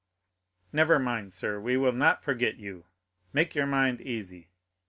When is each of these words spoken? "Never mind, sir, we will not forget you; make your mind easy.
"Never 0.73 0.97
mind, 0.97 1.31
sir, 1.31 1.59
we 1.59 1.77
will 1.77 1.91
not 1.91 2.23
forget 2.23 2.55
you; 2.57 2.85
make 3.33 3.53
your 3.53 3.67
mind 3.67 4.01
easy. 4.01 4.49